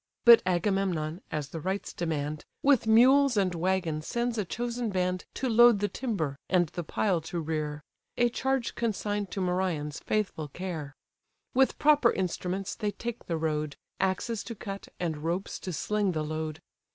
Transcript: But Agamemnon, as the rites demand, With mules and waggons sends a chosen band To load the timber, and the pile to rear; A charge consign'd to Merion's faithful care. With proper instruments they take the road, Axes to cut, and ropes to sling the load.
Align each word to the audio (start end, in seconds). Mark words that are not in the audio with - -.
But 0.25 0.41
Agamemnon, 0.47 1.21
as 1.31 1.49
the 1.49 1.59
rites 1.59 1.93
demand, 1.93 2.43
With 2.63 2.87
mules 2.87 3.37
and 3.37 3.53
waggons 3.53 4.07
sends 4.07 4.39
a 4.39 4.45
chosen 4.45 4.89
band 4.89 5.25
To 5.35 5.47
load 5.47 5.77
the 5.77 5.87
timber, 5.87 6.39
and 6.49 6.69
the 6.69 6.83
pile 6.83 7.21
to 7.21 7.39
rear; 7.39 7.83
A 8.17 8.27
charge 8.27 8.73
consign'd 8.73 9.29
to 9.29 9.41
Merion's 9.41 9.99
faithful 9.99 10.47
care. 10.47 10.95
With 11.53 11.77
proper 11.77 12.11
instruments 12.11 12.73
they 12.73 12.89
take 12.89 13.27
the 13.27 13.37
road, 13.37 13.75
Axes 13.99 14.43
to 14.45 14.55
cut, 14.55 14.87
and 14.99 15.17
ropes 15.19 15.59
to 15.59 15.71
sling 15.71 16.13
the 16.13 16.23
load. 16.23 16.63